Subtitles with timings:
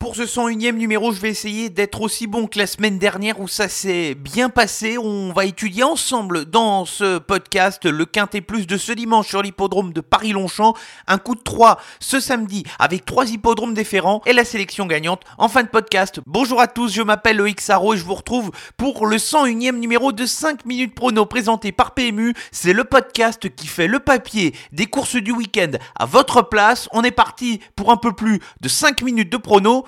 [0.00, 3.46] Pour ce 101e numéro, je vais essayer d'être aussi bon que la semaine dernière où
[3.48, 4.96] ça s'est bien passé.
[4.96, 9.92] On va étudier ensemble dans ce podcast le Quintet Plus de ce dimanche sur l'hippodrome
[9.92, 10.74] de Paris-Longchamp.
[11.06, 15.50] Un coup de 3 ce samedi avec trois hippodromes différents et la sélection gagnante en
[15.50, 16.20] fin de podcast.
[16.26, 20.12] Bonjour à tous, je m'appelle Loïc Sarro et je vous retrouve pour le 101e numéro
[20.12, 22.32] de 5 minutes prono présenté par PMU.
[22.52, 26.88] C'est le podcast qui fait le papier des courses du week-end à votre place.
[26.92, 29.84] On est parti pour un peu plus de 5 minutes de prono.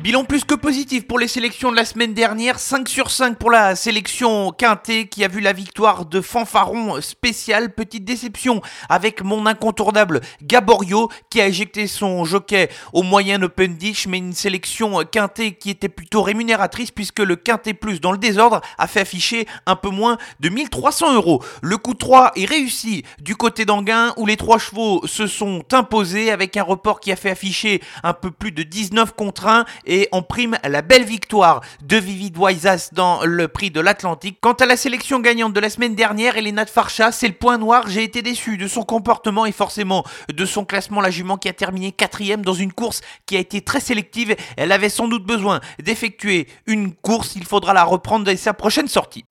[0.00, 3.50] Bilan plus que positif pour les sélections de la semaine dernière, 5 sur 5 pour
[3.50, 7.74] la sélection Quintet qui a vu la victoire de Fanfaron spécial.
[7.74, 14.06] Petite déception avec mon incontournable Gaborio qui a éjecté son jockey au moyen open dish,
[14.06, 18.60] mais une sélection Quintet qui était plutôt rémunératrice puisque le Quintet Plus dans le désordre
[18.78, 21.42] a fait afficher un peu moins de 1300 euros.
[21.60, 26.30] Le coup 3 est réussi du côté d'Anguin où les trois chevaux se sont imposés
[26.30, 30.08] avec un report qui a fait afficher un peu plus de 19 contre 1 et
[30.12, 34.38] en prime la belle victoire de Vivid Waisas dans le prix de l'Atlantique.
[34.40, 37.58] Quant à la sélection gagnante de la semaine dernière, Elena de Farcha, c'est le point
[37.58, 37.88] noir.
[37.88, 41.00] J'ai été déçu de son comportement et forcément de son classement.
[41.00, 44.36] La jument qui a terminé quatrième dans une course qui a été très sélective.
[44.56, 47.34] Elle avait sans doute besoin d'effectuer une course.
[47.34, 49.24] Il faudra la reprendre dès sa prochaine sortie.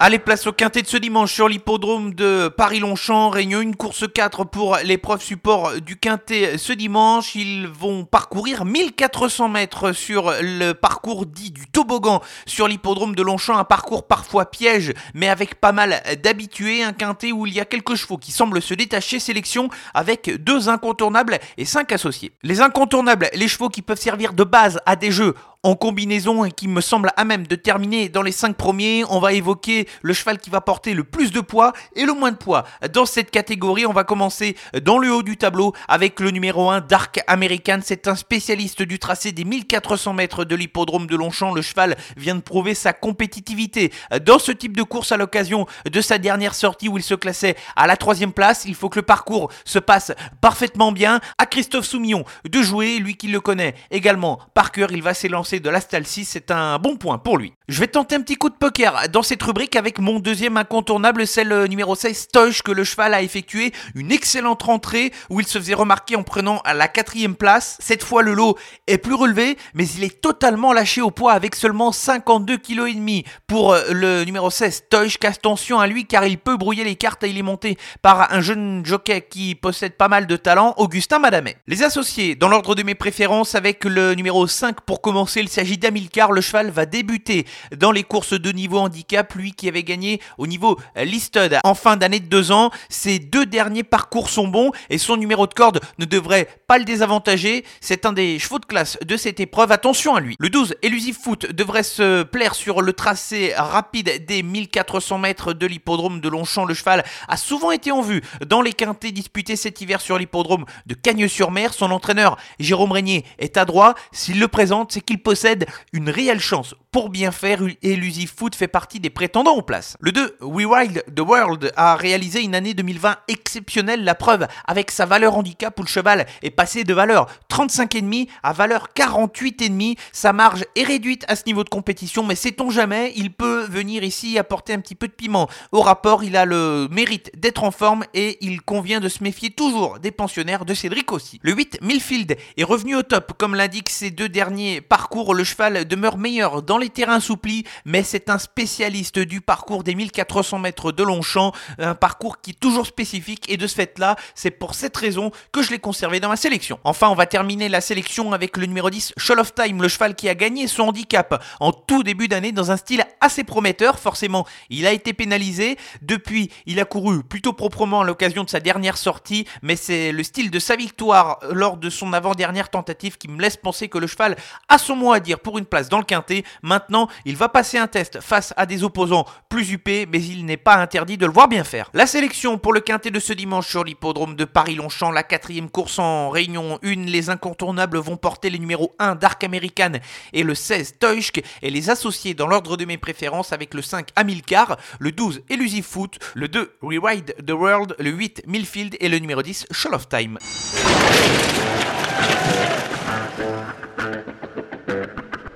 [0.00, 3.30] Allez, place au quintet de ce dimanche sur l'hippodrome de Paris-Longchamp.
[3.30, 7.34] Réunion une course 4 pour l'épreuve support du quintet ce dimanche.
[7.34, 13.58] Ils vont parcourir 1400 mètres sur le parcours dit du toboggan sur l'hippodrome de Longchamp.
[13.58, 16.84] Un parcours parfois piège, mais avec pas mal d'habitués.
[16.84, 19.18] Un quintet où il y a quelques chevaux qui semblent se détacher.
[19.18, 22.30] Sélection avec deux incontournables et cinq associés.
[22.44, 25.34] Les incontournables, les chevaux qui peuvent servir de base à des jeux
[25.68, 29.04] en combinaison qui me semble à même de terminer dans les 5 premiers.
[29.10, 32.32] On va évoquer le cheval qui va porter le plus de poids et le moins
[32.32, 32.64] de poids.
[32.90, 36.80] Dans cette catégorie, on va commencer dans le haut du tableau avec le numéro 1
[36.80, 37.80] Dark American.
[37.82, 41.52] C'est un spécialiste du tracé des 1400 mètres de l'hippodrome de Longchamp.
[41.52, 43.92] Le cheval vient de prouver sa compétitivité
[44.24, 47.56] dans ce type de course à l'occasion de sa dernière sortie où il se classait
[47.76, 48.64] à la troisième place.
[48.64, 51.20] Il faut que le parcours se passe parfaitement bien.
[51.36, 55.57] À Christophe Soumillon de jouer, lui qui le connaît également par cœur, il va s'élancer
[55.60, 57.52] de la 6, c'est un bon point pour lui.
[57.68, 61.26] Je vais tenter un petit coup de poker dans cette rubrique avec mon deuxième incontournable,
[61.26, 65.58] celle numéro 16, Stoich, que le cheval a effectué une excellente rentrée où il se
[65.58, 67.76] faisait remarquer en prenant la quatrième place.
[67.80, 71.54] Cette fois, le lot est plus relevé, mais il est totalement lâché au poids avec
[71.54, 75.18] seulement 52 kg et demi pour euh, le numéro 16, Stoich.
[75.24, 78.40] Attention à lui car il peut brouiller les cartes et il est monté par un
[78.40, 81.56] jeune jockey qui possède pas mal de talent, Augustin Madamet.
[81.66, 85.78] Les associés, dans l'ordre de mes préférences, avec le numéro 5 pour commencer, il s'agit
[85.78, 86.32] d'Amilcar.
[86.32, 90.46] Le cheval va débuter dans les courses de niveau handicap, lui qui avait gagné au
[90.46, 92.70] niveau listed en fin d'année de deux ans.
[92.88, 96.84] Ses deux derniers parcours sont bons et son numéro de corde ne devrait pas le
[96.84, 97.64] désavantager.
[97.80, 99.72] C'est un des chevaux de classe de cette épreuve.
[99.72, 100.36] Attention à lui.
[100.38, 105.66] Le 12, Elusive Foot, devrait se plaire sur le tracé rapide des 1400 mètres de
[105.66, 106.64] l'hippodrome de Longchamp.
[106.64, 110.64] Le cheval a souvent été en vue dans les quintés disputés cet hiver sur l'hippodrome
[110.86, 111.72] de Cagnes-sur-Mer.
[111.72, 113.94] Son entraîneur, Jérôme Régnier, est adroit.
[114.12, 118.68] S'il le présente, c'est qu'il possède une réelle chance pour bien faire Elusive Foot fait
[118.68, 119.96] partie des prétendants en place.
[120.00, 124.90] Le 2, We Wild the World, a réalisé une année 2020 exceptionnelle, la preuve avec
[124.90, 129.98] sa valeur handicap où le cheval est passé de valeur 35,5 à valeur 48,5.
[130.12, 134.02] Sa marge est réduite à ce niveau de compétition, mais sait-on jamais, il peut venir
[134.02, 135.48] ici apporter un petit peu de piment.
[135.72, 139.50] Au rapport, il a le mérite d'être en forme et il convient de se méfier
[139.50, 141.38] toujours des pensionnaires de Cédric aussi.
[141.42, 145.34] Le 8, Millfield, est revenu au top, comme l'indiquent ses deux derniers parcours.
[145.34, 149.94] Le cheval demeure meilleur dans les terrains souplis, mais c'est un spécialiste du parcours des
[149.94, 154.50] 1400 mètres de Longchamp, un parcours qui est toujours spécifique et de ce fait-là, c'est
[154.50, 156.78] pour cette raison que je l'ai conservé dans ma sélection.
[156.84, 160.14] Enfin, on va terminer la sélection avec le numéro 10, Show of Time, le cheval
[160.14, 163.98] qui a gagné son handicap en tout début d'année dans un style assez prometteur.
[163.98, 165.76] Forcément, il a été pénalisé.
[166.02, 170.22] Depuis, il a couru plutôt proprement à l'occasion de sa dernière sortie, mais c'est le
[170.22, 174.06] style de sa victoire lors de son avant-dernière tentative qui me laisse penser que le
[174.06, 174.36] cheval
[174.68, 176.44] a son mot à dire pour une place dans le quintet.
[176.68, 180.58] Maintenant, il va passer un test face à des opposants plus huppés, mais il n'est
[180.58, 181.88] pas interdit de le voir bien faire.
[181.94, 185.98] La sélection pour le quintet de ce dimanche sur l'hippodrome de Paris-Longchamp, la quatrième course
[185.98, 189.92] en réunion 1, les incontournables vont porter les numéros 1 Dark American
[190.34, 194.08] et le 16 Teuschk et les associer dans l'ordre de mes préférences avec le 5
[194.14, 199.18] Amilcar, le 12 Elusive Foot, le 2 Rewrite the World, le 8 Millfield et le
[199.18, 200.36] numéro 10 Show of Time.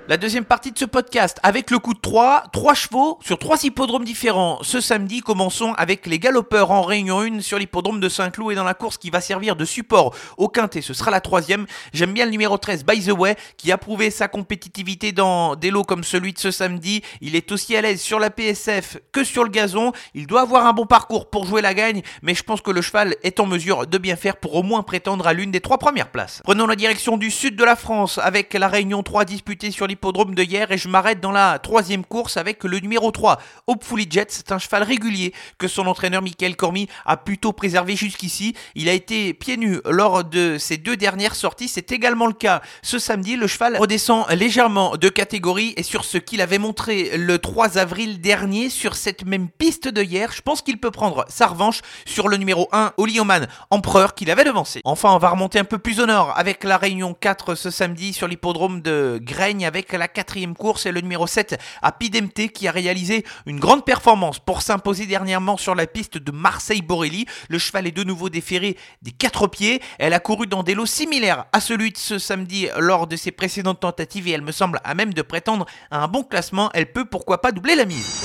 [0.09, 3.63] La deuxième partie de ce podcast avec le coup de 3, 3 chevaux sur 3
[3.63, 4.59] hippodromes différents.
[4.63, 8.65] Ce samedi, commençons avec les galopeurs en réunion 1 sur l'hippodrome de Saint-Cloud et dans
[8.65, 10.83] la course qui va servir de support au quintet.
[10.83, 11.67] Ce sera la troisième.
[11.93, 15.71] J'aime bien le numéro 13, By the Way, qui a prouvé sa compétitivité dans des
[15.71, 17.03] lots comme celui de ce samedi.
[17.21, 19.93] Il est aussi à l'aise sur la PSF que sur le gazon.
[20.15, 22.83] Il doit avoir un bon parcours pour jouer la gagne, mais je pense que le
[22.83, 25.79] cheval est en mesure de bien faire pour au moins prétendre à l'une des trois
[25.79, 26.43] premières places.
[26.43, 30.02] Prenons la direction du sud de la France avec la réunion 3 disputée sur l'hippodrome
[30.11, 33.39] de hier et je m'arrête dans la troisième course avec le numéro 3,
[33.69, 34.27] Hopefully Jet.
[34.31, 38.55] C'est un cheval régulier que son entraîneur Michael Cormy a plutôt préservé jusqu'ici.
[38.75, 41.69] Il a été pieds nus lors de ses deux dernières sorties.
[41.69, 43.37] C'est également le cas ce samedi.
[43.37, 48.21] Le cheval redescend légèrement de catégorie et sur ce qu'il avait montré le 3 avril
[48.21, 52.29] dernier sur cette même piste de hier, je pense qu'il peut prendre sa revanche sur
[52.29, 54.81] le numéro 1, Olioman Empereur, qu'il avait devancé.
[54.85, 58.13] Enfin, on va remonter un peu plus au nord avec la réunion 4 ce samedi
[58.13, 62.69] sur l'hippodrome de Graigne avec la quatrième course et le numéro 7 à Pidemte qui
[62.69, 67.27] a réalisé une grande performance pour s'imposer dernièrement sur la piste de Marseille-Borelli.
[67.49, 69.83] Le cheval est de nouveau déféré des quatre pieds.
[69.99, 73.33] Elle a couru dans des lots similaires à celui de ce samedi lors de ses
[73.33, 76.71] précédentes tentatives et elle me semble à même de prétendre à un bon classement.
[76.75, 78.23] Elle peut pourquoi pas doubler la mise.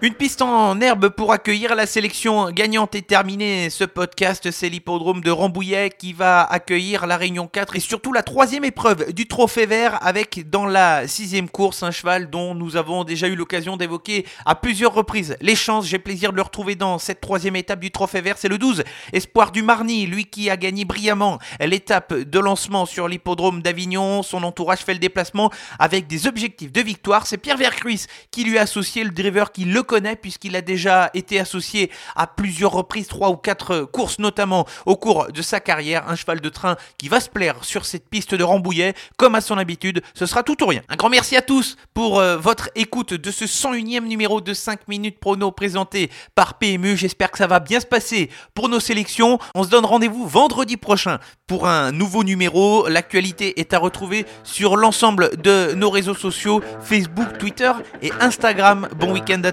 [0.00, 3.68] Une piste en herbe pour accueillir la sélection gagnante et terminée.
[3.68, 8.22] Ce podcast, c'est l'hippodrome de Rambouillet qui va accueillir la Réunion 4 et surtout la
[8.22, 13.02] troisième épreuve du Trophée Vert avec dans la sixième course un cheval dont nous avons
[13.02, 15.88] déjà eu l'occasion d'évoquer à plusieurs reprises les chances.
[15.88, 18.38] J'ai plaisir de le retrouver dans cette troisième étape du Trophée Vert.
[18.38, 23.08] C'est le 12, Espoir du Marny, lui qui a gagné brillamment l'étape de lancement sur
[23.08, 24.22] l'hippodrome d'Avignon.
[24.22, 27.26] Son entourage fait le déplacement avec des objectifs de victoire.
[27.26, 31.10] C'est Pierre Vercruis qui lui a associé le driver qui le connaît puisqu'il a déjà
[31.14, 36.08] été associé à plusieurs reprises, trois ou quatre courses notamment au cours de sa carrière.
[36.08, 39.40] Un cheval de train qui va se plaire sur cette piste de Rambouillet, comme à
[39.40, 40.82] son habitude, ce sera tout ou rien.
[40.88, 44.86] Un grand merci à tous pour euh, votre écoute de ce 101e numéro de 5
[44.86, 46.96] minutes prono présenté par PMU.
[46.96, 49.38] J'espère que ça va bien se passer pour nos sélections.
[49.54, 52.86] On se donne rendez-vous vendredi prochain pour un nouveau numéro.
[52.88, 58.88] L'actualité est à retrouver sur l'ensemble de nos réseaux sociaux, Facebook, Twitter et Instagram.
[58.96, 59.52] Bon week-end à